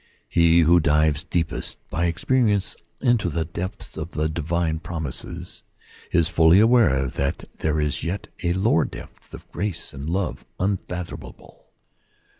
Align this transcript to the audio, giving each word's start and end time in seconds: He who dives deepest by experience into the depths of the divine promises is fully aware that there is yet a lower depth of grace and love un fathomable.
He 0.29 0.61
who 0.61 0.79
dives 0.79 1.23
deepest 1.25 1.77
by 1.91 2.05
experience 2.07 2.75
into 3.01 3.29
the 3.29 3.45
depths 3.45 3.97
of 3.97 4.13
the 4.13 4.27
divine 4.27 4.79
promises 4.79 5.63
is 6.11 6.27
fully 6.27 6.59
aware 6.59 7.07
that 7.07 7.43
there 7.59 7.79
is 7.79 8.03
yet 8.03 8.27
a 8.43 8.53
lower 8.53 8.85
depth 8.85 9.31
of 9.35 9.47
grace 9.51 9.93
and 9.93 10.09
love 10.09 10.43
un 10.59 10.77
fathomable. 10.87 11.67